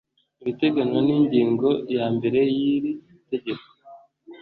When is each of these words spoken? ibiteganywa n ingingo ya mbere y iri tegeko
ibiteganywa 0.41 0.99
n 1.05 1.09
ingingo 1.17 1.69
ya 1.95 2.05
mbere 2.15 2.39
y 2.55 2.59
iri 2.73 2.91
tegeko 3.29 3.67